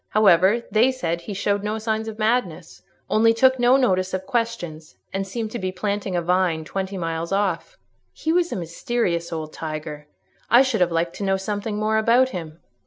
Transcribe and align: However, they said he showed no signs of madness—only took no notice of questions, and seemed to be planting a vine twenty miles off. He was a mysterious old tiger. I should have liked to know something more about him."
However, 0.09 0.63
they 0.71 0.91
said 0.91 1.21
he 1.21 1.35
showed 1.35 1.61
no 1.63 1.77
signs 1.77 2.07
of 2.07 2.17
madness—only 2.17 3.35
took 3.35 3.59
no 3.59 3.77
notice 3.77 4.15
of 4.15 4.25
questions, 4.25 4.95
and 5.13 5.27
seemed 5.27 5.51
to 5.51 5.59
be 5.59 5.71
planting 5.71 6.15
a 6.15 6.23
vine 6.23 6.65
twenty 6.65 6.97
miles 6.97 7.31
off. 7.31 7.77
He 8.11 8.33
was 8.33 8.51
a 8.51 8.55
mysterious 8.55 9.31
old 9.31 9.53
tiger. 9.53 10.07
I 10.49 10.63
should 10.63 10.81
have 10.81 10.91
liked 10.91 11.15
to 11.17 11.23
know 11.23 11.37
something 11.37 11.77
more 11.77 11.97
about 11.99 12.29
him." 12.29 12.59